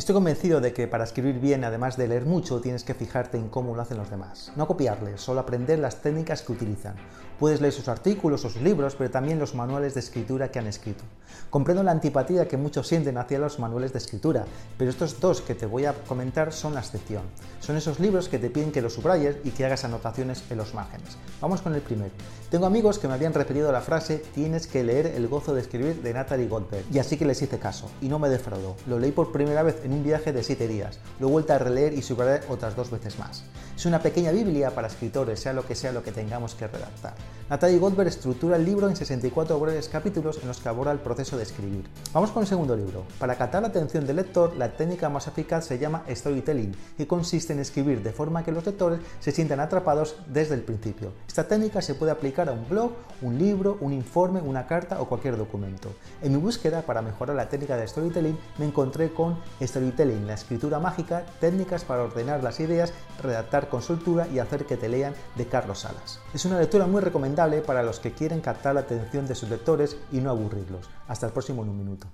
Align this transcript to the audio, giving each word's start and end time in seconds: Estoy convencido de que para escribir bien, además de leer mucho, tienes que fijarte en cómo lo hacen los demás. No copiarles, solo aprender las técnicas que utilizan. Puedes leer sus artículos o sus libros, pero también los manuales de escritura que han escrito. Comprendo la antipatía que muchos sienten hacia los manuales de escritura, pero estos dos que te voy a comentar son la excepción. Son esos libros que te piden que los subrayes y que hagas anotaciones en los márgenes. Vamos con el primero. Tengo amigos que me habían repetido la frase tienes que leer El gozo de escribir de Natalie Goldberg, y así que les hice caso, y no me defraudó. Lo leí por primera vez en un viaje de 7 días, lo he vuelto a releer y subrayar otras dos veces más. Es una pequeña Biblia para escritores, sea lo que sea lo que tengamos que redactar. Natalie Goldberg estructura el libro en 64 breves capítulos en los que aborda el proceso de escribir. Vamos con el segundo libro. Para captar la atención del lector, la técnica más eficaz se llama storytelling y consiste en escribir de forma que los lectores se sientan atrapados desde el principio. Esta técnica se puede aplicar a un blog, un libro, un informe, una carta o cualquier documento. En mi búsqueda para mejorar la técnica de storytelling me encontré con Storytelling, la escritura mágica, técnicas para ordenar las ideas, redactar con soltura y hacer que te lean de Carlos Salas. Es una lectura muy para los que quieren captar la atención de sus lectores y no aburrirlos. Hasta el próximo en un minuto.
Estoy 0.00 0.14
convencido 0.14 0.62
de 0.62 0.72
que 0.72 0.88
para 0.88 1.04
escribir 1.04 1.40
bien, 1.40 1.62
además 1.62 1.98
de 1.98 2.08
leer 2.08 2.24
mucho, 2.24 2.62
tienes 2.62 2.84
que 2.84 2.94
fijarte 2.94 3.36
en 3.36 3.50
cómo 3.50 3.76
lo 3.76 3.82
hacen 3.82 3.98
los 3.98 4.08
demás. 4.08 4.50
No 4.56 4.66
copiarles, 4.66 5.20
solo 5.20 5.40
aprender 5.40 5.78
las 5.78 6.00
técnicas 6.00 6.40
que 6.40 6.52
utilizan. 6.52 6.94
Puedes 7.38 7.60
leer 7.60 7.72
sus 7.72 7.88
artículos 7.88 8.44
o 8.46 8.50
sus 8.50 8.62
libros, 8.62 8.94
pero 8.96 9.10
también 9.10 9.38
los 9.38 9.54
manuales 9.54 9.92
de 9.92 10.00
escritura 10.00 10.50
que 10.50 10.58
han 10.58 10.66
escrito. 10.66 11.04
Comprendo 11.50 11.82
la 11.82 11.90
antipatía 11.90 12.48
que 12.48 12.56
muchos 12.56 12.86
sienten 12.86 13.18
hacia 13.18 13.38
los 13.38 13.58
manuales 13.58 13.92
de 13.92 13.98
escritura, 13.98 14.44
pero 14.78 14.90
estos 14.90 15.20
dos 15.20 15.42
que 15.42 15.54
te 15.54 15.66
voy 15.66 15.84
a 15.84 15.92
comentar 15.92 16.52
son 16.52 16.74
la 16.74 16.80
excepción. 16.80 17.22
Son 17.60 17.76
esos 17.76 17.98
libros 17.98 18.28
que 18.28 18.38
te 18.38 18.50
piden 18.50 18.72
que 18.72 18.82
los 18.82 18.94
subrayes 18.94 19.36
y 19.44 19.50
que 19.50 19.64
hagas 19.64 19.84
anotaciones 19.84 20.44
en 20.50 20.58
los 20.58 20.74
márgenes. 20.74 21.16
Vamos 21.40 21.62
con 21.62 21.74
el 21.74 21.80
primero. 21.80 22.12
Tengo 22.50 22.66
amigos 22.66 22.98
que 22.98 23.08
me 23.08 23.14
habían 23.14 23.32
repetido 23.32 23.70
la 23.70 23.80
frase 23.80 24.18
tienes 24.34 24.66
que 24.66 24.82
leer 24.82 25.06
El 25.06 25.28
gozo 25.28 25.54
de 25.54 25.60
escribir 25.60 26.02
de 26.02 26.12
Natalie 26.12 26.48
Goldberg, 26.48 26.84
y 26.92 26.98
así 26.98 27.16
que 27.16 27.24
les 27.24 27.40
hice 27.40 27.58
caso, 27.58 27.90
y 28.02 28.08
no 28.08 28.18
me 28.18 28.28
defraudó. 28.28 28.76
Lo 28.86 28.98
leí 28.98 29.12
por 29.12 29.32
primera 29.32 29.62
vez 29.62 29.82
en 29.84 29.89
un 29.92 30.02
viaje 30.02 30.32
de 30.32 30.42
7 30.42 30.68
días, 30.68 30.98
lo 31.18 31.28
he 31.28 31.30
vuelto 31.30 31.52
a 31.52 31.58
releer 31.58 31.92
y 31.94 32.02
subrayar 32.02 32.42
otras 32.48 32.76
dos 32.76 32.90
veces 32.90 33.18
más. 33.18 33.44
Es 33.76 33.86
una 33.86 34.00
pequeña 34.00 34.30
Biblia 34.30 34.74
para 34.74 34.88
escritores, 34.88 35.40
sea 35.40 35.52
lo 35.52 35.66
que 35.66 35.74
sea 35.74 35.92
lo 35.92 36.02
que 36.02 36.12
tengamos 36.12 36.54
que 36.54 36.66
redactar. 36.66 37.14
Natalie 37.50 37.80
Goldberg 37.80 38.06
estructura 38.06 38.54
el 38.54 38.64
libro 38.64 38.88
en 38.88 38.94
64 38.94 39.58
breves 39.58 39.88
capítulos 39.88 40.38
en 40.40 40.46
los 40.46 40.60
que 40.60 40.68
aborda 40.68 40.92
el 40.92 41.00
proceso 41.00 41.36
de 41.36 41.42
escribir. 41.42 41.84
Vamos 42.12 42.30
con 42.30 42.44
el 42.44 42.48
segundo 42.48 42.76
libro. 42.76 43.02
Para 43.18 43.34
captar 43.34 43.62
la 43.62 43.66
atención 43.66 44.06
del 44.06 44.14
lector, 44.14 44.54
la 44.54 44.76
técnica 44.76 45.08
más 45.08 45.26
eficaz 45.26 45.66
se 45.66 45.76
llama 45.76 46.04
storytelling 46.08 46.72
y 46.96 47.06
consiste 47.06 47.52
en 47.52 47.58
escribir 47.58 48.04
de 48.04 48.12
forma 48.12 48.44
que 48.44 48.52
los 48.52 48.64
lectores 48.64 49.00
se 49.18 49.32
sientan 49.32 49.58
atrapados 49.58 50.14
desde 50.28 50.54
el 50.54 50.62
principio. 50.62 51.10
Esta 51.26 51.48
técnica 51.48 51.82
se 51.82 51.96
puede 51.96 52.12
aplicar 52.12 52.48
a 52.48 52.52
un 52.52 52.68
blog, 52.68 52.92
un 53.20 53.36
libro, 53.36 53.78
un 53.80 53.92
informe, 53.94 54.40
una 54.40 54.68
carta 54.68 55.00
o 55.00 55.08
cualquier 55.08 55.36
documento. 55.36 55.88
En 56.22 56.30
mi 56.30 56.38
búsqueda 56.38 56.82
para 56.82 57.02
mejorar 57.02 57.34
la 57.34 57.48
técnica 57.48 57.76
de 57.76 57.88
storytelling 57.88 58.38
me 58.58 58.66
encontré 58.66 59.12
con 59.12 59.36
Storytelling, 59.60 60.24
la 60.24 60.34
escritura 60.34 60.78
mágica, 60.78 61.26
técnicas 61.40 61.84
para 61.84 62.04
ordenar 62.04 62.44
las 62.44 62.60
ideas, 62.60 62.92
redactar 63.20 63.68
con 63.68 63.82
soltura 63.82 64.28
y 64.28 64.38
hacer 64.38 64.66
que 64.66 64.76
te 64.76 64.88
lean 64.88 65.14
de 65.34 65.46
Carlos 65.46 65.80
Salas. 65.80 66.20
Es 66.32 66.44
una 66.44 66.60
lectura 66.60 66.86
muy 66.86 67.00
para 67.62 67.82
los 67.82 68.00
que 68.00 68.12
quieren 68.12 68.42
captar 68.42 68.74
la 68.74 68.82
atención 68.82 69.26
de 69.26 69.34
sus 69.34 69.48
lectores 69.48 69.96
y 70.12 70.18
no 70.18 70.28
aburrirlos. 70.28 70.90
Hasta 71.08 71.26
el 71.26 71.32
próximo 71.32 71.62
en 71.62 71.70
un 71.70 71.78
minuto. 71.78 72.06